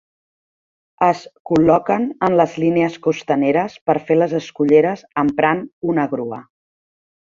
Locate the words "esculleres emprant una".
4.39-6.07